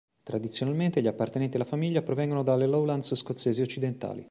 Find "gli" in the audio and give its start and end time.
0.99-1.05